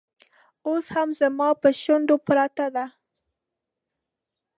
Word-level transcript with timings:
اوس 0.67 0.85
هم 0.95 1.09
زما 1.19 1.49
پر 1.61 1.73
شونډو 1.83 2.15
پرته 2.27 2.65
ده 2.75 2.85